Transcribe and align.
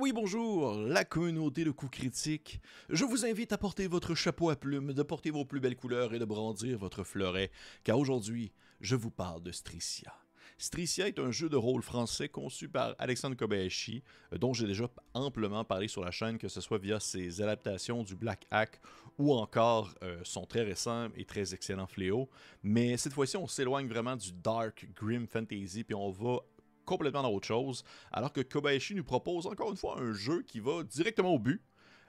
Oui, 0.00 0.12
bonjour, 0.14 0.78
la 0.78 1.04
communauté 1.04 1.62
de 1.62 1.70
coups 1.70 1.98
critiques. 1.98 2.62
Je 2.88 3.04
vous 3.04 3.26
invite 3.26 3.52
à 3.52 3.58
porter 3.58 3.86
votre 3.86 4.14
chapeau 4.14 4.48
à 4.48 4.56
plumes, 4.56 4.94
de 4.94 5.02
porter 5.02 5.30
vos 5.30 5.44
plus 5.44 5.60
belles 5.60 5.76
couleurs 5.76 6.14
et 6.14 6.18
de 6.18 6.24
brandir 6.24 6.78
votre 6.78 7.04
fleuret, 7.04 7.50
car 7.84 7.98
aujourd'hui, 7.98 8.50
je 8.80 8.96
vous 8.96 9.10
parle 9.10 9.42
de 9.42 9.52
Stricia. 9.52 10.14
Stricia 10.56 11.06
est 11.06 11.18
un 11.18 11.30
jeu 11.30 11.50
de 11.50 11.56
rôle 11.56 11.82
français 11.82 12.30
conçu 12.30 12.66
par 12.66 12.94
Alexandre 12.98 13.36
Kobayashi, 13.36 14.02
dont 14.32 14.54
j'ai 14.54 14.66
déjà 14.66 14.88
amplement 15.12 15.66
parlé 15.66 15.86
sur 15.86 16.02
la 16.02 16.10
chaîne, 16.10 16.38
que 16.38 16.48
ce 16.48 16.62
soit 16.62 16.78
via 16.78 16.98
ses 16.98 17.42
adaptations 17.42 18.02
du 18.02 18.16
Black 18.16 18.46
Hack 18.50 18.80
ou 19.18 19.34
encore 19.34 19.94
euh, 20.02 20.18
son 20.24 20.46
très 20.46 20.62
récent 20.62 21.08
et 21.14 21.26
très 21.26 21.52
excellent 21.52 21.86
Fléau. 21.86 22.30
Mais 22.62 22.96
cette 22.96 23.12
fois-ci, 23.12 23.36
on 23.36 23.46
s'éloigne 23.46 23.86
vraiment 23.86 24.16
du 24.16 24.32
dark, 24.32 24.88
grim 24.96 25.26
fantasy, 25.26 25.84
puis 25.84 25.94
on 25.94 26.10
va 26.10 26.38
complètement 26.84 27.22
dans 27.22 27.32
autre 27.32 27.46
chose, 27.46 27.84
alors 28.12 28.32
que 28.32 28.40
Kobayashi 28.40 28.94
nous 28.94 29.04
propose 29.04 29.46
encore 29.46 29.70
une 29.70 29.76
fois 29.76 29.98
un 29.98 30.12
jeu 30.12 30.42
qui 30.42 30.60
va 30.60 30.82
directement 30.82 31.34
au 31.34 31.38
but, 31.38 31.62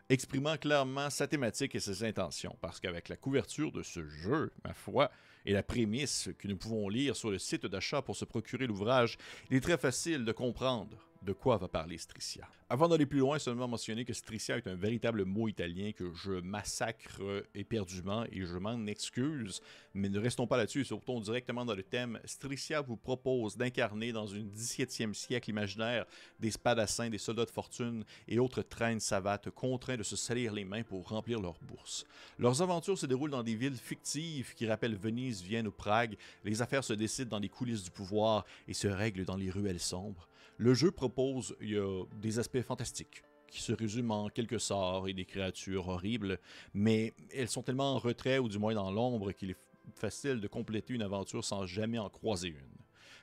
exprimant 0.09 0.57
clairement 0.57 1.09
sa 1.09 1.27
thématique 1.27 1.75
et 1.75 1.79
ses 1.79 2.03
intentions, 2.03 2.57
parce 2.61 2.79
qu'avec 2.79 3.09
la 3.09 3.15
couverture 3.15 3.71
de 3.71 3.83
ce 3.83 4.05
jeu, 4.07 4.51
ma 4.65 4.73
foi, 4.73 5.09
et 5.45 5.53
la 5.53 5.63
prémisse 5.63 6.29
que 6.37 6.47
nous 6.47 6.57
pouvons 6.57 6.89
lire 6.89 7.15
sur 7.15 7.31
le 7.31 7.39
site 7.39 7.65
d'achat 7.65 8.01
pour 8.01 8.15
se 8.15 8.25
procurer 8.25 8.67
l'ouvrage, 8.67 9.17
il 9.49 9.57
est 9.57 9.61
très 9.61 9.77
facile 9.77 10.25
de 10.25 10.31
comprendre 10.31 10.97
de 11.21 11.33
quoi 11.33 11.57
va 11.57 11.67
parler 11.67 11.97
Stricia. 11.97 12.47
Avant 12.69 12.87
d'aller 12.87 13.05
plus 13.05 13.19
loin, 13.19 13.37
seulement 13.37 13.67
mentionner 13.67 14.05
que 14.05 14.13
Stricia 14.13 14.57
est 14.57 14.67
un 14.67 14.75
véritable 14.75 15.25
mot 15.25 15.47
italien 15.47 15.91
que 15.91 16.11
je 16.13 16.31
massacre 16.31 17.21
éperdument 17.53 18.23
et 18.31 18.45
je 18.45 18.57
m'en 18.57 18.87
excuse, 18.87 19.61
mais 19.93 20.09
ne 20.09 20.17
restons 20.19 20.47
pas 20.47 20.57
là-dessus, 20.57 20.85
sortons 20.85 21.19
directement 21.19 21.65
dans 21.65 21.75
le 21.75 21.83
thème. 21.83 22.19
Stricia 22.25 22.81
vous 22.81 22.95
propose 22.95 23.57
d'incarner 23.57 24.13
dans 24.13 24.25
une 24.25 24.49
17e 24.49 25.13
siècle 25.13 25.49
imaginaire 25.49 26.05
des 26.39 26.49
spadassins, 26.49 27.09
des 27.09 27.17
soldats 27.17 27.45
de 27.45 27.51
fortune 27.51 28.03
et 28.27 28.39
autres 28.39 28.63
traînes 28.63 28.99
savates 28.99 29.49
contraints 29.49 29.97
de 29.97 30.03
se 30.03 30.15
salir 30.15 30.53
les 30.53 30.65
mains 30.65 30.83
pour 30.83 31.09
remplir 31.09 31.39
leurs 31.39 31.59
bourses. 31.61 32.05
Leurs 32.39 32.61
aventures 32.61 32.97
se 32.97 33.05
déroulent 33.05 33.31
dans 33.31 33.43
des 33.43 33.55
villes 33.55 33.75
fictives 33.75 34.55
qui 34.55 34.65
rappellent 34.65 34.95
Venise, 34.95 35.41
Vienne 35.41 35.67
ou 35.67 35.71
Prague. 35.71 36.17
Les 36.43 36.61
affaires 36.61 36.83
se 36.83 36.93
décident 36.93 37.29
dans 37.29 37.39
les 37.39 37.49
coulisses 37.49 37.83
du 37.83 37.91
pouvoir 37.91 38.45
et 38.67 38.73
se 38.73 38.87
règlent 38.87 39.25
dans 39.25 39.37
les 39.37 39.51
ruelles 39.51 39.79
sombres. 39.79 40.27
Le 40.61 40.75
jeu 40.75 40.91
propose 40.91 41.55
il 41.59 41.71
y 41.71 41.77
a 41.79 42.03
des 42.21 42.37
aspects 42.37 42.61
fantastiques 42.61 43.23
qui 43.47 43.63
se 43.63 43.73
résument 43.73 44.25
en 44.25 44.29
quelques 44.29 44.59
sorts 44.59 45.07
et 45.07 45.13
des 45.13 45.25
créatures 45.25 45.87
horribles, 45.87 46.37
mais 46.75 47.15
elles 47.33 47.47
sont 47.47 47.63
tellement 47.63 47.95
en 47.95 47.97
retrait 47.97 48.37
ou 48.37 48.47
du 48.47 48.59
moins 48.59 48.75
dans 48.75 48.91
l'ombre 48.91 49.31
qu'il 49.31 49.49
est 49.49 49.57
facile 49.95 50.39
de 50.39 50.47
compléter 50.47 50.93
une 50.93 51.01
aventure 51.01 51.43
sans 51.43 51.65
jamais 51.65 51.97
en 51.97 52.11
croiser 52.11 52.49
une. 52.49 52.77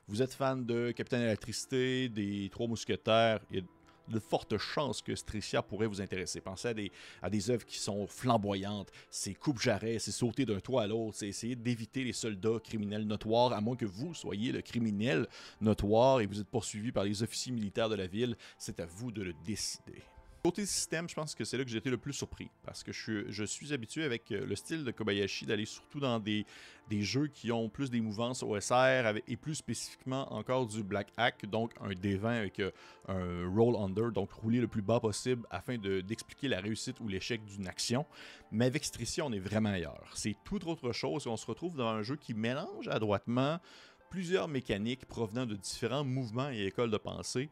Vous 0.08 0.20
êtes 0.20 0.34
fan 0.34 0.67
de 0.67 0.91
Capitaine 0.91 1.22
Électricité, 1.22 2.08
des 2.08 2.48
Trois 2.50 2.67
Mousquetaires, 2.67 3.39
et 3.52 3.62
de 4.09 4.19
fortes 4.19 4.59
chances 4.59 5.03
que 5.03 5.14
Stricia 5.14 5.62
pourrait 5.62 5.87
vous 5.87 6.01
intéresser. 6.01 6.41
Pensez 6.41 6.69
à 6.69 6.75
des, 6.75 6.92
à 7.23 7.31
des 7.31 7.51
œuvres 7.51 7.64
qui 7.64 7.78
sont 7.78 8.06
flamboyantes, 8.06 8.91
c'est 9.11 9.34
coupe-jarret, 9.34 9.98
c'est 9.98 10.12
sauter 10.12 10.45
d'un 10.45 10.61
toit 10.61 10.83
à 10.83 10.87
l'autre, 10.87 11.17
c'est 11.19 11.28
essayer 11.28 11.56
d'éviter 11.56 12.05
les 12.05 12.12
soldats 12.12 12.59
criminels 12.62 13.06
notoires, 13.06 13.53
à 13.53 13.61
moins 13.61 13.77
que 13.77 13.86
vous 13.86 14.14
soyez 14.14 14.53
le 14.53 14.62
criminel 14.62 15.27
notoire 15.61 16.20
et 16.20 16.27
vous 16.27 16.41
êtes 16.41 16.48
poursuivi 16.48 16.92
par 16.92 17.05
les 17.05 17.23
officiers 17.23 17.53
militaires 17.53 17.89
de 17.89 17.95
la 17.95 18.06
ville, 18.06 18.36
c'est 18.59 18.81
à 18.81 18.86
vous 18.86 19.11
de 19.11 19.23
le 19.23 19.34
décider. 19.45 20.03
Côté 20.49 20.65
système, 20.65 21.07
je 21.11 21.15
pense 21.15 21.35
que 21.35 21.45
c'est 21.45 21.59
là 21.59 21.65
que 21.65 21.69
j'ai 21.69 21.77
été 21.77 21.91
le 21.91 21.99
plus 21.99 22.15
surpris, 22.15 22.49
parce 22.65 22.83
que 22.83 22.91
je 22.91 23.45
suis, 23.45 23.75
habitué 23.75 24.03
avec 24.05 24.33
euh, 24.33 24.47
le 24.47 24.57
style 24.57 24.83
de 24.83 24.91
Kobayashi 24.91 25.45
d'aller 25.45 25.67
surtout 25.67 26.01
dans 26.01 26.19
des, 26.19 26.47
des, 26.89 27.03
jeux 27.03 27.27
qui 27.27 27.53
ont 27.53 27.69
plus 27.69 27.91
des 27.91 28.01
mouvances 28.01 28.43
OSR 28.43 29.21
et 29.29 29.37
plus 29.37 29.57
spécifiquement 29.57 30.33
encore 30.33 30.67
du 30.67 30.83
Black 30.83 31.09
Hack, 31.19 31.45
donc 31.45 31.73
un 31.83 31.91
D20 31.91 32.25
avec 32.25 32.61
euh, 32.61 32.71
un 33.09 33.47
roll 33.55 33.77
under, 33.77 34.11
donc 34.11 34.33
rouler 34.33 34.63
le 34.63 34.69
plus 34.69 34.81
bas 34.81 35.01
possible 35.01 35.47
afin 35.51 35.77
d'expliquer 35.77 36.49
la 36.49 36.61
réussite 36.61 36.99
ou 37.01 37.09
l'échec 37.09 37.45
d'une 37.45 37.69
action. 37.69 38.07
Mais 38.51 38.65
avec 38.65 38.87
Stricia, 38.87 39.27
on 39.27 39.33
est 39.33 39.39
vraiment 39.39 39.69
ailleurs. 39.69 40.11
C'est 40.15 40.35
tout 40.45 40.67
autre 40.67 40.93
chose, 40.93 41.27
on 41.27 41.37
se 41.37 41.45
retrouve 41.45 41.77
dans 41.77 41.89
un 41.89 42.03
jeu 42.03 42.17
qui 42.17 42.33
mélange 42.33 42.89
adroitement 42.89 43.61
plusieurs 44.08 44.48
mécaniques 44.48 45.05
provenant 45.05 45.45
de 45.45 45.57
différents 45.57 46.05
mouvements 46.05 46.48
et 46.48 46.64
écoles 46.64 46.91
de 46.91 46.97
pensée 46.97 47.51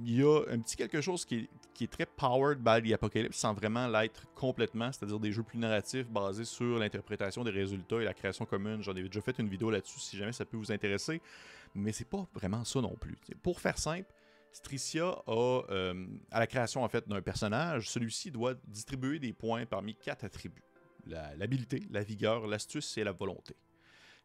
il 0.00 0.20
y 0.20 0.22
a 0.22 0.42
un 0.50 0.58
petit 0.60 0.76
quelque 0.76 1.00
chose 1.00 1.24
qui 1.24 1.48
est, 1.80 1.90
très 1.90 2.06
powered 2.06 2.58
by 2.58 2.82
the 2.82 2.92
Apocalypse 2.92 3.36
sans 3.36 3.54
vraiment 3.54 3.86
l'être 3.86 4.26
complètement, 4.34 4.90
c'est-à-dire 4.92 5.20
des 5.20 5.32
jeux 5.32 5.42
plus 5.42 5.58
narratifs 5.58 6.08
basés 6.08 6.44
sur 6.44 6.78
l'interprétation 6.78 7.44
des 7.44 7.50
résultats 7.50 8.00
et 8.00 8.04
la 8.04 8.14
création 8.14 8.44
commune. 8.44 8.82
J'en 8.82 8.94
ai 8.94 9.02
déjà 9.02 9.20
fait 9.20 9.38
une 9.38 9.48
vidéo 9.48 9.70
là-dessus 9.70 10.00
si 10.00 10.16
jamais 10.16 10.32
ça 10.32 10.44
peut 10.44 10.56
vous 10.56 10.72
intéresser, 10.72 11.20
mais 11.74 11.92
c'est 11.92 12.08
pas 12.08 12.26
vraiment 12.34 12.64
ça 12.64 12.80
non 12.80 12.96
plus. 13.00 13.16
Pour 13.42 13.60
faire 13.60 13.78
simple, 13.78 14.12
Stricia 14.52 15.22
a, 15.26 15.62
euh, 15.70 16.06
à 16.30 16.40
la 16.40 16.46
création 16.46 16.82
en 16.82 16.88
fait 16.88 17.08
d'un 17.08 17.22
personnage, 17.22 17.90
celui-ci 17.90 18.30
doit 18.30 18.54
distribuer 18.66 19.18
des 19.18 19.32
points 19.32 19.66
parmi 19.66 19.94
quatre 19.94 20.24
attributs 20.24 20.62
l'habileté, 21.08 21.82
la 21.90 22.02
vigueur, 22.02 22.46
l'astuce 22.46 22.96
et 22.98 23.04
la 23.04 23.12
volonté. 23.12 23.54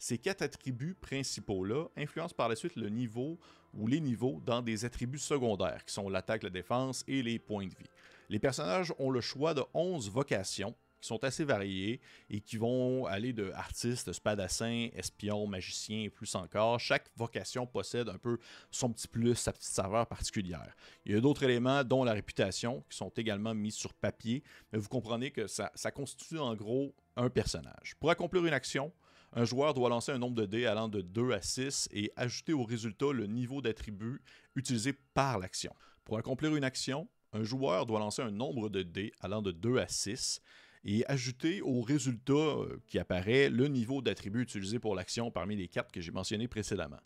Ces 0.03 0.17
quatre 0.17 0.41
attributs 0.41 0.95
principaux-là 0.95 1.87
influencent 1.95 2.35
par 2.35 2.49
la 2.49 2.57
suite 2.57 2.75
le 2.75 2.89
niveau 2.89 3.39
ou 3.73 3.87
les 3.87 4.01
niveaux 4.01 4.41
dans 4.45 4.61
des 4.61 4.83
attributs 4.83 5.17
secondaires, 5.17 5.85
qui 5.85 5.93
sont 5.93 6.09
l'attaque, 6.09 6.43
la 6.43 6.49
défense 6.49 7.05
et 7.07 7.23
les 7.23 7.39
points 7.39 7.67
de 7.67 7.73
vie. 7.73 7.89
Les 8.27 8.37
personnages 8.37 8.93
ont 8.99 9.09
le 9.09 9.21
choix 9.21 9.53
de 9.53 9.63
11 9.73 10.11
vocations 10.11 10.75
qui 10.99 11.07
sont 11.07 11.23
assez 11.23 11.45
variées 11.45 12.01
et 12.29 12.41
qui 12.41 12.57
vont 12.57 13.05
aller 13.05 13.31
de 13.31 13.51
artiste, 13.51 14.11
spadassin, 14.11 14.89
espion, 14.93 15.47
magicien 15.47 16.01
et 16.01 16.09
plus 16.09 16.35
encore. 16.35 16.81
Chaque 16.81 17.09
vocation 17.15 17.65
possède 17.65 18.09
un 18.09 18.17
peu 18.17 18.39
son 18.71 18.91
petit 18.91 19.07
plus, 19.07 19.35
sa 19.35 19.53
petite 19.53 19.71
saveur 19.71 20.05
particulière. 20.05 20.75
Il 21.05 21.13
y 21.13 21.15
a 21.15 21.21
d'autres 21.21 21.43
éléments, 21.43 21.81
dont 21.85 22.03
la 22.03 22.11
réputation, 22.11 22.83
qui 22.89 22.97
sont 22.97 23.13
également 23.15 23.53
mis 23.53 23.71
sur 23.71 23.93
papier, 23.93 24.43
mais 24.73 24.79
vous 24.79 24.89
comprenez 24.89 25.31
que 25.31 25.47
ça 25.47 25.91
constitue 25.95 26.39
en 26.39 26.55
gros 26.55 26.93
un 27.15 27.29
personnage. 27.29 27.95
Pour 28.01 28.09
accomplir 28.09 28.45
une 28.45 28.53
action, 28.53 28.91
un 29.35 29.45
joueur 29.45 29.73
doit 29.73 29.89
lancer 29.89 30.11
un 30.11 30.19
nombre 30.19 30.35
de 30.35 30.45
dés 30.45 30.66
allant 30.66 30.88
de 30.88 31.01
2 31.01 31.31
à 31.31 31.41
6 31.41 31.89
et 31.91 32.11
ajouter 32.16 32.53
au 32.53 32.63
résultat 32.63 33.11
le 33.11 33.25
niveau 33.25 33.61
d'attribut 33.61 34.21
utilisé 34.55 34.94
par 35.13 35.39
l'action. 35.39 35.73
Pour 36.05 36.17
accomplir 36.17 36.55
une 36.55 36.63
action, 36.63 37.07
un 37.33 37.44
joueur 37.44 37.85
doit 37.85 37.99
lancer 37.99 38.21
un 38.21 38.31
nombre 38.31 38.69
de 38.69 38.83
dés 38.83 39.11
allant 39.21 39.41
de 39.41 39.51
2 39.51 39.77
à 39.77 39.88
6 39.88 40.41
et 40.85 41.05
ajouter 41.07 41.61
au 41.61 41.81
résultat 41.81 42.33
euh, 42.33 42.81
qui 42.88 42.99
apparaît 42.99 43.49
le 43.49 43.67
niveau 43.67 44.01
d'attribut 44.01 44.44
utilisé 44.44 44.79
pour 44.79 44.95
l'action 44.95 45.31
parmi 45.31 45.55
les 45.55 45.67
cartes 45.67 45.91
que 45.91 46.01
j'ai 46.01 46.11
mentionnées 46.11 46.47
précédemment. 46.47 47.00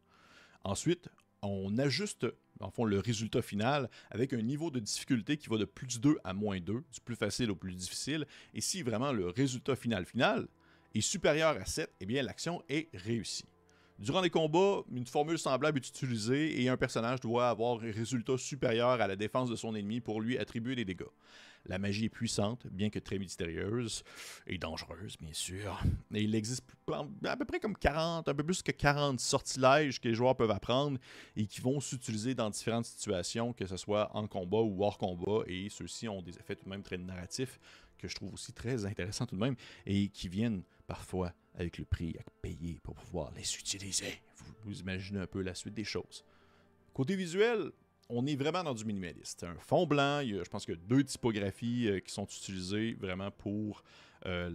Ensuite, 0.64 1.10
on 1.42 1.78
ajuste 1.78 2.28
le 2.86 3.00
résultat 3.00 3.42
final 3.42 3.90
avec 4.10 4.34
un 4.34 4.42
niveau 4.42 4.72
de 4.72 4.80
difficulté 4.80 5.38
qui 5.38 5.48
va 5.48 5.58
de 5.58 5.66
plus 5.66 6.00
2 6.00 6.18
à 6.24 6.34
moins 6.34 6.60
2, 6.60 6.74
du 6.74 7.02
plus 7.06 7.16
facile 7.16 7.52
au 7.52 7.56
plus 7.56 7.76
difficile. 7.76 8.26
Et 8.54 8.62
si 8.62 8.82
vraiment 8.82 9.14
le 9.14 9.30
résultat 9.30 9.76
final 9.76 10.06
final 10.06 10.48
est 10.98 11.02
supérieur 11.02 11.56
à 11.58 11.66
7, 11.66 11.90
eh 12.00 12.06
bien 12.06 12.24
l'action 12.24 12.64
est 12.70 12.90
réussie. 12.94 13.46
Durant 14.00 14.22
les 14.22 14.30
combats, 14.30 14.84
une 14.96 15.08
formule 15.08 15.40
semblable 15.40 15.80
est 15.80 15.88
utilisée 15.88 16.62
et 16.62 16.70
un 16.70 16.78
personnage 16.78 17.20
doit 17.20 17.50
avoir 17.50 17.82
un 17.82 17.92
résultat 17.92 18.38
supérieur 18.38 19.02
à 19.02 19.08
la 19.08 19.16
défense 19.16 19.50
de 19.50 19.56
son 19.56 19.74
ennemi 19.74 20.02
pour 20.02 20.22
lui 20.22 20.38
attribuer 20.38 20.76
des 20.76 20.86
dégâts. 20.86 21.10
La 21.66 21.80
magie 21.80 22.06
est 22.06 22.10
puissante, 22.10 22.68
bien 22.68 22.92
que 22.92 23.00
très 23.00 23.18
mystérieuse 23.18 24.04
et 24.46 24.60
dangereuse, 24.60 25.18
bien 25.18 25.34
sûr. 25.34 25.82
Et 26.14 26.22
il 26.22 26.36
existe 26.36 26.64
à 27.26 27.36
peu 27.36 27.46
près 27.46 27.60
comme 27.60 27.76
40, 27.76 28.30
un 28.30 28.36
peu 28.36 28.44
plus 28.44 28.62
que 28.62 28.72
40 28.72 29.20
sortilèges 29.20 30.00
que 30.00 30.08
les 30.08 30.14
joueurs 30.14 30.36
peuvent 30.36 30.52
apprendre 30.52 31.00
et 31.36 31.46
qui 31.48 31.60
vont 31.60 31.80
s'utiliser 31.80 32.36
dans 32.36 32.52
différentes 32.52 32.86
situations, 32.86 33.52
que 33.52 33.66
ce 33.66 33.78
soit 33.78 34.16
en 34.16 34.28
combat 34.28 34.62
ou 34.62 34.84
hors 34.84 35.00
combat. 35.00 35.42
Et 35.48 35.70
ceux-ci 35.70 36.08
ont 36.08 36.22
des 36.22 36.38
effets 36.38 36.56
tout 36.56 36.66
de 36.66 36.70
même 36.70 36.84
très 36.84 36.98
narratifs 36.98 37.60
que 37.98 38.08
je 38.08 38.16
trouve 38.16 38.34
aussi 38.34 38.54
très 38.54 38.86
intéressants 38.86 39.26
tout 39.26 39.36
de 39.36 39.42
même 39.42 39.56
et 39.86 40.10
qui 40.10 40.30
viennent 40.30 40.64
parfois 40.88 41.34
avec 41.56 41.78
le 41.78 41.86
prix 41.86 42.16
à 42.20 42.24
payer 42.42 42.80
pour 42.84 42.96
pouvoir 42.96 43.32
les 43.36 43.56
utiliser. 43.56 44.22
Vous, 44.64 44.80
imaginez 44.80 45.20
un 45.20 45.28
peu 45.28 45.42
la 45.42 45.56
suite 45.56 45.74
des 45.74 45.84
choses. 45.84 46.24
Côté 46.94 47.16
visuel, 47.16 47.72
on 48.10 48.26
est 48.26 48.36
vraiment 48.36 48.64
dans 48.64 48.74
du 48.74 48.86
minimaliste. 48.86 49.44
Un 49.44 49.60
fond 49.60 49.86
blanc, 49.86 50.20
il 50.22 50.36
y 50.36 50.40
a, 50.40 50.44
je 50.44 50.50
pense 50.50 50.66
qu'il 50.66 50.76
y 50.76 50.78
a 50.78 50.82
deux 50.88 51.04
typographies 51.04 51.88
euh, 51.88 52.00
qui 52.00 52.12
sont 52.12 52.26
utilisées 52.26 52.94
vraiment 53.00 53.32
pour 53.32 53.84
euh, 54.26 54.50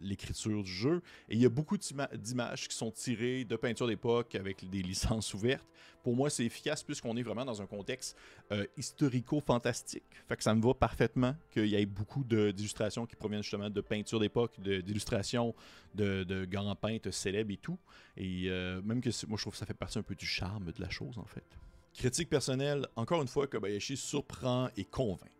l'écriture 0.00 0.62
du 0.62 0.70
jeu. 0.70 1.02
Et 1.28 1.34
il 1.34 1.40
y 1.40 1.46
a 1.46 1.48
beaucoup 1.48 1.76
d'images 1.76 2.68
qui 2.68 2.76
sont 2.76 2.90
tirées 2.90 3.44
de 3.44 3.56
peintures 3.56 3.86
d'époque 3.86 4.34
avec 4.34 4.68
des 4.68 4.82
licences 4.82 5.34
ouvertes. 5.34 5.66
Pour 6.02 6.16
moi, 6.16 6.30
c'est 6.30 6.44
efficace 6.44 6.82
puisqu'on 6.82 7.16
est 7.16 7.22
vraiment 7.22 7.44
dans 7.44 7.60
un 7.60 7.66
contexte 7.66 8.16
euh, 8.50 8.64
historico-fantastique. 8.76 10.02
Fait 10.28 10.36
que 10.36 10.42
ça 10.42 10.54
me 10.54 10.62
va 10.62 10.74
parfaitement 10.74 11.36
qu'il 11.52 11.66
y 11.66 11.76
ait 11.76 11.86
beaucoup 11.86 12.24
d'illustrations 12.24 13.06
qui 13.06 13.14
proviennent 13.14 13.42
justement 13.42 13.70
de 13.70 13.80
peintures 13.80 14.18
d'époque, 14.18 14.58
d'illustrations 14.60 15.54
de, 15.94 16.24
de, 16.24 16.44
grands 16.44 16.74
peintres 16.74 17.10
célèbres 17.10 17.52
et 17.52 17.58
tout. 17.58 17.78
Et 18.16 18.48
même 18.82 19.00
que 19.00 19.10
moi, 19.26 19.36
je 19.36 19.42
trouve 19.42 19.52
que 19.52 19.58
ça 19.58 19.66
fait 19.66 19.74
partie 19.74 19.98
un 19.98 20.02
peu 20.02 20.16
du 20.16 20.26
charme 20.26 20.72
de 20.72 20.80
la 20.80 20.90
chose, 20.90 21.18
en 21.18 21.26
fait. 21.26 21.44
Critique 21.94 22.30
personnelle, 22.30 22.86
encore 22.96 23.20
une 23.20 23.28
fois, 23.28 23.46
Kobayashi 23.46 23.96
surprend 23.96 24.68
et 24.76 24.84
convainc. 24.84 25.30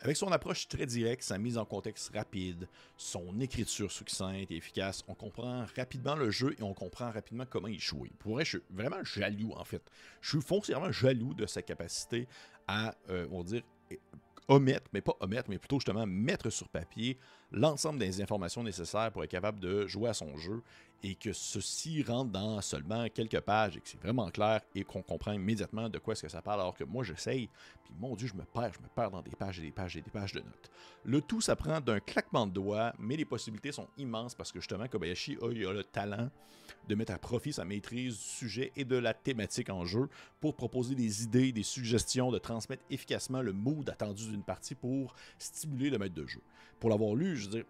Avec 0.00 0.16
son 0.16 0.32
approche 0.32 0.66
très 0.66 0.84
directe, 0.84 1.22
sa 1.22 1.38
mise 1.38 1.56
en 1.56 1.64
contexte 1.64 2.10
rapide, 2.12 2.66
son 2.96 3.38
écriture 3.38 3.92
succincte 3.92 4.50
et 4.50 4.56
efficace, 4.56 5.04
on 5.06 5.14
comprend 5.14 5.64
rapidement 5.76 6.16
le 6.16 6.28
jeu 6.32 6.56
et 6.58 6.62
on 6.64 6.74
comprend 6.74 7.12
rapidement 7.12 7.44
comment 7.48 7.68
il 7.68 7.78
joue. 7.78 8.08
Pour 8.18 8.32
vrai, 8.32 8.44
je 8.44 8.58
suis 8.58 8.66
vraiment 8.70 9.04
jaloux 9.04 9.52
en 9.56 9.64
fait. 9.64 9.82
Je 10.20 10.30
suis 10.30 10.40
foncièrement 10.40 10.90
jaloux 10.90 11.34
de 11.34 11.46
sa 11.46 11.62
capacité 11.62 12.26
à, 12.66 12.96
euh, 13.10 13.28
on 13.30 13.42
va 13.42 13.44
dire, 13.44 13.62
omettre, 14.48 14.90
mais 14.92 15.02
pas 15.02 15.14
omettre, 15.20 15.48
mais 15.48 15.58
plutôt 15.58 15.78
justement 15.78 16.04
mettre 16.04 16.50
sur 16.50 16.68
papier 16.68 17.16
l'ensemble 17.52 17.98
des 17.98 18.20
informations 18.20 18.62
nécessaires 18.62 19.12
pour 19.12 19.22
être 19.24 19.30
capable 19.30 19.60
de 19.60 19.86
jouer 19.86 20.08
à 20.08 20.14
son 20.14 20.36
jeu 20.36 20.62
et 21.02 21.14
que 21.16 21.32
ceci 21.32 22.02
rentre 22.02 22.30
dans 22.30 22.60
seulement 22.60 23.06
quelques 23.08 23.40
pages 23.40 23.76
et 23.76 23.80
que 23.80 23.88
c'est 23.88 24.00
vraiment 24.00 24.30
clair 24.30 24.60
et 24.74 24.84
qu'on 24.84 25.02
comprend 25.02 25.32
immédiatement 25.32 25.88
de 25.88 25.98
quoi 25.98 26.12
est-ce 26.12 26.22
que 26.22 26.28
ça 26.28 26.42
parle 26.42 26.60
alors 26.60 26.74
que 26.74 26.84
moi 26.84 27.02
j'essaye, 27.02 27.48
puis 27.84 27.92
mon 27.98 28.14
dieu 28.14 28.28
je 28.28 28.34
me 28.34 28.44
perds, 28.44 28.72
je 28.74 28.82
me 28.82 28.88
perds 28.88 29.10
dans 29.10 29.22
des 29.22 29.32
pages 29.32 29.58
et 29.58 29.62
des 29.62 29.72
pages 29.72 29.96
et 29.96 30.00
des 30.00 30.10
pages 30.10 30.32
de 30.32 30.40
notes. 30.40 30.70
Le 31.04 31.20
tout 31.20 31.40
ça 31.40 31.56
prend 31.56 31.80
d'un 31.80 32.00
claquement 32.00 32.46
de 32.46 32.52
doigts, 32.52 32.92
mais 32.98 33.16
les 33.16 33.24
possibilités 33.24 33.72
sont 33.72 33.88
immenses 33.98 34.34
parce 34.34 34.52
que 34.52 34.60
justement 34.60 34.86
Kobayashi 34.86 35.38
a, 35.42 35.46
a 35.46 35.72
le 35.72 35.84
talent 35.84 36.30
de 36.88 36.94
mettre 36.94 37.12
à 37.12 37.18
profit 37.18 37.52
sa 37.52 37.64
maîtrise 37.64 38.16
du 38.16 38.22
sujet 38.22 38.72
et 38.76 38.84
de 38.84 38.96
la 38.96 39.14
thématique 39.14 39.70
en 39.70 39.84
jeu 39.84 40.08
pour 40.40 40.54
proposer 40.54 40.94
des 40.94 41.22
idées, 41.24 41.52
des 41.52 41.62
suggestions, 41.62 42.30
de 42.30 42.38
transmettre 42.38 42.84
efficacement 42.90 43.42
le 43.42 43.52
mood 43.52 43.88
attendu 43.88 44.28
d'une 44.28 44.42
partie 44.42 44.74
pour 44.74 45.14
stimuler 45.38 45.90
le 45.90 45.98
maître 45.98 46.14
de 46.14 46.26
jeu. 46.26 46.40
Pour 46.80 46.90
l'avoir 46.90 47.14
lu, 47.14 47.36
je 47.42 47.48
veux 47.48 47.56
dire, 47.56 47.64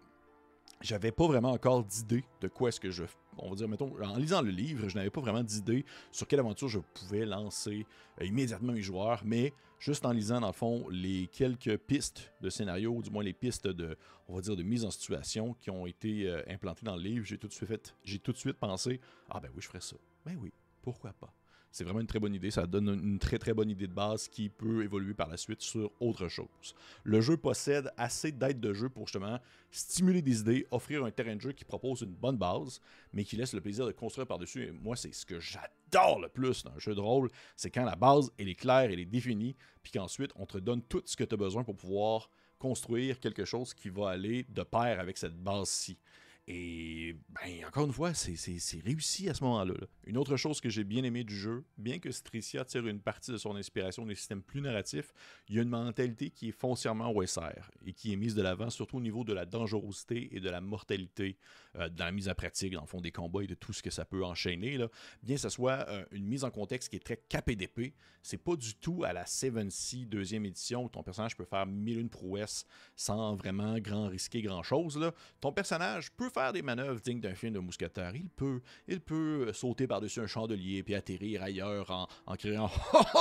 j'avais 0.81 1.11
pas 1.11 1.27
vraiment 1.27 1.51
encore 1.51 1.83
d'idée 1.83 2.23
de 2.41 2.47
quoi 2.47 2.69
est-ce 2.69 2.79
que 2.79 2.91
je. 2.91 3.03
On 3.37 3.49
va 3.49 3.55
dire, 3.55 3.67
mettons, 3.67 3.91
en 4.03 4.17
lisant 4.17 4.41
le 4.41 4.51
livre, 4.51 4.89
je 4.89 4.95
n'avais 4.95 5.09
pas 5.09 5.21
vraiment 5.21 5.43
d'idée 5.43 5.85
sur 6.11 6.27
quelle 6.27 6.39
aventure 6.39 6.67
je 6.67 6.79
pouvais 6.79 7.25
lancer 7.25 7.85
euh, 8.21 8.25
immédiatement 8.25 8.73
mes 8.73 8.81
joueurs, 8.81 9.21
mais 9.25 9.53
juste 9.79 10.05
en 10.05 10.11
lisant, 10.11 10.41
dans 10.41 10.47
le 10.47 10.53
fond, 10.53 10.87
les 10.89 11.27
quelques 11.27 11.77
pistes 11.77 12.31
de 12.41 12.49
scénario, 12.49 12.91
ou 12.91 13.01
du 13.01 13.09
moins 13.09 13.23
les 13.23 13.33
pistes 13.33 13.67
de, 13.67 13.97
on 14.27 14.35
va 14.35 14.41
dire, 14.41 14.55
de 14.55 14.63
mise 14.63 14.85
en 14.85 14.91
situation 14.91 15.55
qui 15.55 15.71
ont 15.71 15.87
été 15.87 16.27
euh, 16.27 16.43
implantées 16.47 16.85
dans 16.85 16.95
le 16.95 17.01
livre, 17.01 17.25
j'ai 17.25 17.37
tout 17.37 17.47
de 17.47 17.53
suite 17.53 17.95
j'ai 18.03 18.19
tout 18.19 18.33
de 18.33 18.37
suite 18.37 18.57
pensé, 18.57 18.99
ah 19.29 19.39
ben 19.39 19.49
oui, 19.55 19.61
je 19.61 19.67
ferais 19.67 19.81
ça. 19.81 19.95
Ben 20.25 20.37
oui, 20.39 20.51
pourquoi 20.81 21.13
pas. 21.13 21.33
C'est 21.73 21.83
vraiment 21.83 22.01
une 22.01 22.07
très 22.07 22.19
bonne 22.19 22.35
idée. 22.35 22.51
Ça 22.51 22.67
donne 22.67 22.87
une 22.87 23.17
très 23.17 23.39
très 23.39 23.51
bonne 23.51 23.69
idée 23.69 23.87
de 23.87 23.93
base 23.93 24.27
qui 24.27 24.47
peut 24.47 24.83
évoluer 24.83 25.15
par 25.15 25.27
la 25.27 25.37
suite 25.37 25.61
sur 25.61 25.91
autre 25.99 26.27
chose. 26.27 26.75
Le 27.03 27.19
jeu 27.19 27.35
possède 27.35 27.91
assez 27.97 28.31
d'aides 28.31 28.59
de 28.59 28.73
jeu 28.73 28.89
pour 28.89 29.07
justement 29.07 29.39
stimuler 29.71 30.21
des 30.21 30.41
idées, 30.41 30.67
offrir 30.69 31.03
un 31.03 31.09
terrain 31.09 31.35
de 31.35 31.41
jeu 31.41 31.51
qui 31.51 31.65
propose 31.65 32.01
une 32.01 32.13
bonne 32.13 32.37
base, 32.37 32.79
mais 33.11 33.23
qui 33.23 33.37
laisse 33.37 33.53
le 33.53 33.61
plaisir 33.61 33.87
de 33.87 33.91
construire 33.91 34.27
par-dessus. 34.27 34.65
Et 34.65 34.71
moi, 34.71 34.95
c'est 34.95 35.11
ce 35.15 35.25
que 35.25 35.39
j'adore 35.39 36.19
le 36.21 36.29
plus 36.29 36.63
dans 36.63 36.73
un 36.73 36.79
jeu 36.79 36.93
de 36.93 36.99
rôle, 36.99 37.31
c'est 37.55 37.71
quand 37.71 37.85
la 37.85 37.95
base, 37.95 38.31
elle 38.37 38.49
est 38.49 38.55
claire, 38.55 38.91
elle 38.91 38.99
est 38.99 39.05
définie, 39.05 39.55
puis 39.81 39.91
qu'ensuite, 39.91 40.31
on 40.35 40.45
te 40.45 40.59
donne 40.59 40.83
tout 40.83 41.01
ce 41.05 41.17
que 41.17 41.23
tu 41.23 41.33
as 41.33 41.37
besoin 41.37 41.63
pour 41.63 41.75
pouvoir 41.75 42.29
construire 42.59 43.19
quelque 43.19 43.45
chose 43.45 43.73
qui 43.73 43.89
va 43.89 44.09
aller 44.09 44.45
de 44.47 44.61
pair 44.61 44.99
avec 44.99 45.17
cette 45.17 45.35
base-ci. 45.35 45.97
Et 46.45 47.15
ben, 47.29 47.65
encore 47.65 47.85
une 47.85 47.93
fois, 47.93 48.13
c'est 48.13 48.81
réussi 48.83 49.29
à 49.29 49.33
ce 49.33 49.43
moment-là. 49.45 49.75
Une 50.05 50.17
autre 50.17 50.35
chose 50.35 50.59
que 50.59 50.69
j'ai 50.69 50.83
bien 50.83 51.05
aimé 51.05 51.23
du 51.23 51.35
jeu, 51.35 51.63
bien 51.77 51.99
que 51.99 52.11
Stricia 52.11 52.65
tire 52.65 52.85
une 52.85 52.99
partie 52.99 53.31
de 53.31 53.37
son 53.37 53.55
inspiration 53.55 54.05
des 54.05 54.15
systèmes 54.15 54.41
plus 54.41 54.59
narratifs, 54.59 55.13
il 55.47 55.55
y 55.55 55.59
a 55.59 55.61
une 55.61 55.69
mentalité 55.69 56.31
qui 56.31 56.49
est 56.49 56.51
foncièrement 56.51 57.15
OSR 57.15 57.71
et 57.85 57.93
qui 57.93 58.11
est 58.11 58.17
mise 58.17 58.35
de 58.35 58.41
l'avant, 58.41 58.69
surtout 58.69 58.97
au 58.97 59.01
niveau 59.01 59.23
de 59.23 59.31
la 59.31 59.45
dangerosité 59.45 60.35
et 60.35 60.41
de 60.41 60.49
la 60.49 60.59
mortalité 60.59 61.37
euh, 61.77 61.87
dans 61.87 62.05
la 62.05 62.11
mise 62.11 62.27
en 62.27 62.35
pratique, 62.35 62.73
dans 62.73 62.81
le 62.81 62.87
fond 62.87 62.99
des 62.99 63.13
combats 63.13 63.43
et 63.43 63.47
de 63.47 63.55
tout 63.55 63.71
ce 63.71 63.81
que 63.81 63.89
ça 63.89 64.03
peut 64.03 64.25
enchaîner. 64.25 64.77
Bien 65.21 65.35
que 65.35 65.41
ce 65.41 65.49
soit 65.49 65.87
euh, 65.87 66.03
une 66.11 66.25
mise 66.25 66.43
en 66.43 66.51
contexte 66.51 66.89
qui 66.89 66.97
est 66.97 67.05
très 67.05 67.17
capée 67.29 67.55
d'épée, 67.55 67.93
c'est 68.21 68.37
pas 68.37 68.57
du 68.57 68.75
tout 68.75 69.05
à 69.05 69.13
la 69.13 69.23
7C 69.23 70.07
deuxième 70.07 70.45
édition 70.45 70.83
où 70.83 70.89
ton 70.89 71.03
personnage 71.03 71.37
peut 71.37 71.45
faire 71.45 71.65
mille 71.65 71.99
une 71.99 72.09
prouesses 72.09 72.65
sans 72.97 73.35
vraiment 73.35 73.79
grand 73.79 74.07
risquer 74.07 74.41
grand 74.41 74.63
chose. 74.63 74.99
Ton 75.39 75.53
personnage 75.53 76.11
peut 76.11 76.29
faire 76.33 76.53
des 76.53 76.61
manœuvres 76.61 76.99
dignes 76.99 77.19
d'un 77.19 77.35
film 77.35 77.53
de 77.53 77.59
mousquetaire. 77.59 78.15
Il 78.15 78.29
peut, 78.29 78.61
il 78.87 78.99
peut 78.99 79.51
sauter 79.53 79.87
par-dessus 79.87 80.19
un 80.19 80.27
chandelier 80.27 80.83
puis 80.83 80.95
atterrir 80.95 81.43
ailleurs 81.43 81.91
en, 81.91 82.07
en 82.25 82.35
criant 82.35 82.71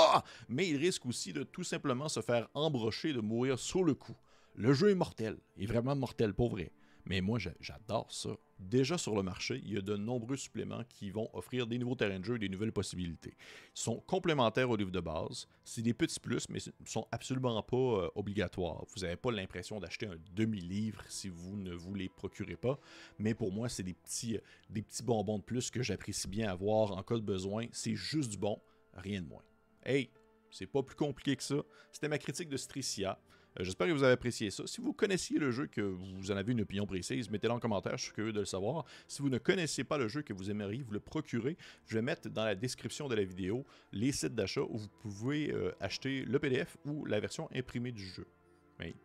Mais 0.49 0.69
il 0.69 0.77
risque 0.77 1.07
aussi 1.07 1.33
de 1.33 1.43
tout 1.43 1.65
simplement 1.65 2.09
se 2.09 2.21
faire 2.21 2.49
embrocher, 2.55 3.13
de 3.13 3.21
mourir 3.21 3.59
sur 3.59 3.85
le 3.85 3.95
coup. 3.95 4.17
Le 4.55 4.73
jeu 4.73 4.91
est 4.91 4.95
mortel, 4.95 5.39
est 5.57 5.67
vraiment 5.67 5.97
mortel 5.97 6.35
pour 6.35 6.51
vrai. 6.51 6.73
Mais 7.05 7.21
moi, 7.21 7.39
j'adore 7.61 8.13
ça. 8.13 8.31
Déjà 8.59 8.97
sur 8.97 9.17
le 9.17 9.23
marché, 9.23 9.61
il 9.65 9.73
y 9.73 9.77
a 9.77 9.81
de 9.81 9.97
nombreux 9.97 10.37
suppléments 10.37 10.85
qui 10.89 11.11
vont 11.11 11.29
offrir 11.33 11.67
des 11.67 11.79
nouveaux 11.79 11.97
terrains 11.97 12.21
de 12.21 12.25
jeu 12.25 12.37
et 12.37 12.39
des 12.39 12.49
nouvelles 12.49 12.73
possibilités. 12.73 13.35
Ils 13.75 13.81
sont 13.81 13.99
complémentaires 14.01 14.71
au 14.71 14.77
livre 14.77 14.93
de 14.93 15.01
base. 15.01 15.49
C'est 15.65 15.83
des 15.83 15.95
petits 15.95 16.21
plus, 16.21 16.49
mais 16.49 16.61
ils 16.61 16.73
ne 16.81 16.87
sont 16.87 17.09
absolument 17.11 17.61
pas 17.63 17.77
euh, 17.77 18.09
obligatoires. 18.15 18.85
Vous 18.95 19.03
n'avez 19.03 19.17
pas 19.17 19.33
l'impression 19.33 19.81
d'acheter 19.81 20.07
un 20.07 20.17
demi-livre 20.33 21.03
si 21.09 21.29
vous 21.29 21.57
ne 21.57 21.75
vous 21.75 21.95
les 21.95 22.09
procurez 22.09 22.57
pas. 22.57 22.79
Mais 23.19 23.35
pour 23.35 23.53
moi, 23.53 23.69
c'est 23.69 23.83
des 23.83 23.95
petits, 23.95 24.39
des 24.71 24.83
petits 24.83 25.03
bonbons 25.03 25.39
de 25.39 25.45
plus 25.45 25.71
que 25.71 25.83
j'apprécie 25.83 26.29
bien 26.29 26.51
avoir 26.51 26.97
en 26.97 27.03
cas 27.03 27.17
de 27.17 27.21
besoin. 27.21 27.67
C'est 27.73 27.97
juste 27.97 28.31
du 28.31 28.39
bon, 28.39 28.61
rien 28.95 29.21
de 29.21 29.27
moins. 29.27 29.43
Hey, 29.85 30.11
c'est 30.53 30.67
pas 30.67 30.83
plus 30.83 30.95
compliqué 30.95 31.35
que 31.35 31.43
ça. 31.43 31.57
C'était 31.91 32.09
ma 32.09 32.19
critique 32.19 32.49
de 32.49 32.57
Stricia. 32.57 33.19
Euh, 33.59 33.65
j'espère 33.65 33.87
que 33.87 33.93
vous 33.93 34.03
avez 34.03 34.13
apprécié 34.13 34.51
ça. 34.51 34.67
Si 34.67 34.81
vous 34.81 34.93
connaissiez 34.93 35.39
le 35.39 35.51
jeu, 35.51 35.67
que 35.67 35.81
vous 35.81 36.31
en 36.31 36.37
avez 36.37 36.53
une 36.53 36.63
opinion 36.63 36.87
précise, 36.87 37.31
mettez-le 37.31 37.53
en 37.53 37.61
commentaire, 37.61 37.97
je 37.97 38.05
suis 38.05 38.13
curieux 38.13 38.33
de 38.33 38.41
le 38.41 38.47
savoir. 38.47 38.85
Si 39.09 39.23
vous 39.23 39.29
ne 39.29 39.39
connaissez 39.39 39.85
pas 39.85 39.99
le 39.99 40.09
jeu, 40.09 40.23
que 40.23 40.33
vous 40.33 40.51
aimeriez 40.51 40.83
vous 40.83 40.93
le 40.93 41.01
procurer, 41.01 41.57
je 41.87 41.95
vais 41.95 42.03
mettre 42.03 42.29
dans 42.29 42.45
la 42.45 42.55
description 42.55 43.09
de 43.09 43.15
la 43.15 43.25
vidéo 43.25 43.65
les 43.93 44.13
sites 44.13 44.35
d'achat 44.35 44.63
où 44.63 44.79
vous 44.79 44.89
pouvez 45.03 45.53
euh, 45.53 45.73
acheter 45.81 46.25
le 46.25 46.39
PDF 46.39 46.77
ou 46.85 47.05
la 47.05 47.21
version 47.21 47.49
imprimée 47.55 47.93
du 47.93 48.07
jeu. 48.07 48.27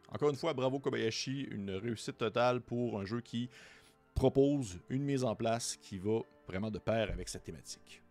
Encore 0.10 0.30
une 0.30 0.36
fois, 0.36 0.54
bravo 0.54 0.80
Kobayashi, 0.80 1.44
une 1.52 1.72
réussite 1.72 2.18
totale 2.18 2.62
pour 2.62 3.00
un 3.00 3.06
jeu 3.06 3.22
qui 3.22 3.50
propose 4.16 4.80
une 4.90 5.04
mise 5.04 5.24
en 5.24 5.36
place 5.36 5.78
qui 5.78 5.98
va 6.00 6.22
vraiment 6.48 6.72
de 6.72 6.80
pair 6.80 7.12
avec 7.12 7.30
cette 7.30 7.44
thématique. 7.44 8.02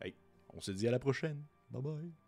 Hey, 0.00 0.14
on 0.50 0.60
se 0.60 0.70
dit 0.70 0.86
à 0.86 0.90
la 0.90 0.98
prochaine. 0.98 1.42
Bye 1.70 1.82
bye. 1.82 2.25